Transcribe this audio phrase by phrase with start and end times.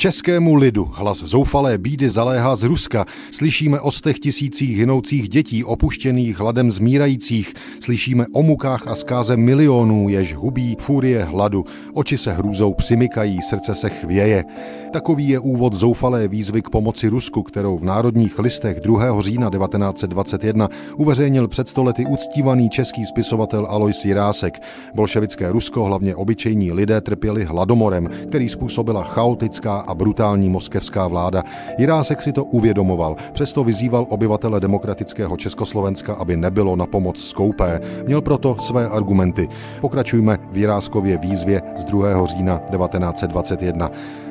[0.00, 3.06] Českému lidu hlas zoufalé bídy zaléhá z Ruska.
[3.32, 7.54] Slyšíme o stech tisících hynoucích dětí, opuštěných hladem zmírajících.
[7.80, 11.64] Slyšíme o mukách a zkáze milionů, jež hubí furie hladu.
[11.94, 14.44] Oči se hrůzou přimykají, srdce se chvěje.
[14.92, 19.22] Takový je úvod zoufalé výzvy k pomoci Rusku, kterou v Národních listech 2.
[19.22, 24.62] října 1921 uveřejnil před stolety uctívaný český spisovatel Alois Jirásek.
[24.94, 31.42] Bolševické Rusko, hlavně obyčejní lidé, trpěli hladomorem, který způsobila chaotická a brutální moskevská vláda.
[31.78, 37.80] Jirásek si to uvědomoval, přesto vyzýval obyvatele demokratického Československa, aby nebylo na pomoc skoupé.
[38.06, 39.48] Měl proto své argumenty.
[39.80, 42.26] Pokračujme v Jiráskově výzvě z 2.
[42.26, 43.90] října 1921.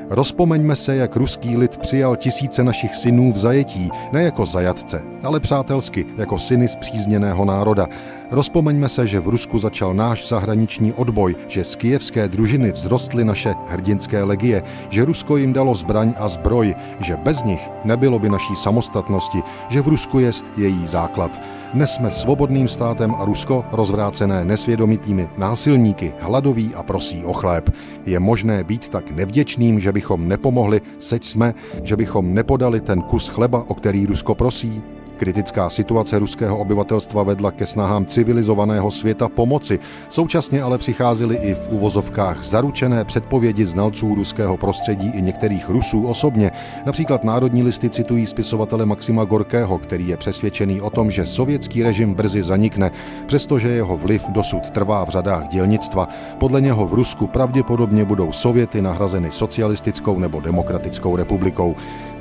[0.09, 5.39] Rozpomeňme se, jak ruský lid přijal tisíce našich synů v zajetí, ne jako zajatce, ale
[5.39, 7.87] přátelsky, jako syny zpřízněného národa.
[8.31, 13.55] Rozpomeňme se, že v Rusku začal náš zahraniční odboj, že z kijevské družiny vzrostly naše
[13.67, 18.55] hrdinské legie, že Rusko jim dalo zbraň a zbroj, že bez nich nebylo by naší
[18.55, 21.41] samostatnosti, že v Rusku jest její základ.
[21.73, 27.69] Dnes jsme svobodným státem a Rusko rozvrácené nesvědomitými násilníky, hladoví a prosí o chléb.
[28.05, 33.27] Je možné být tak nevděčným, že bychom nepomohli, seď jsme, že bychom nepodali ten kus
[33.27, 34.81] chleba, o který Rusko prosí?
[35.19, 39.79] Kritická situace ruského obyvatelstva vedla ke snahám civilizovaného světa pomoci.
[40.09, 46.51] Současně ale přicházely i v uvozovkách zaručené předpovědi znalců ruského prostředí i některých Rusů osobně.
[46.85, 52.13] Například národní listy citují spisovatele Maxima Gorkého, který je přesvědčený o tom, že sovětský režim
[52.13, 52.91] brzy zanikne,
[53.25, 56.07] přestože jeho vliv dosud trvá v řadách dělnictva.
[56.37, 61.75] Podle něho v Rusku pravděpodobně budou Sověty nahrazeny socialistickou nebo demokratickou republikou.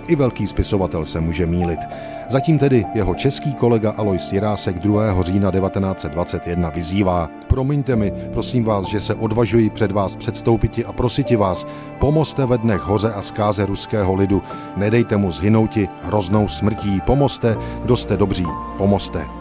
[0.08, 1.80] I velký spisovatel se může mílit.
[2.28, 5.22] Zatím tedy jeho český kolega Alois Jirásek 2.
[5.22, 7.30] října 1921 vyzývá.
[7.46, 11.66] Promiňte mi, prosím vás, že se odvažuji před vás předstoupiti a prositi vás,
[11.98, 14.42] pomozte ve dnech hoře a zkáze ruského lidu,
[14.76, 18.46] nedejte mu zhynouti hroznou smrtí, pomozte, kdo jste dobří,
[18.78, 19.37] pomozte.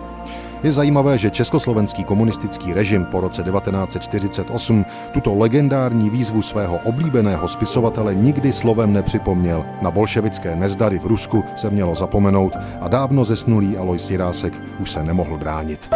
[0.64, 8.16] Je zajímavé, že československý komunistický režim po roce 1948 tuto legendární výzvu svého oblíbeného spisovatele
[8.16, 9.66] nikdy slovem nepřipomněl.
[9.82, 15.04] Na bolševické nezdary v Rusku se mělo zapomenout a dávno zesnulý Alois Jirásek už se
[15.04, 15.90] nemohl bránit.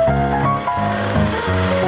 [1.52, 1.81] thank you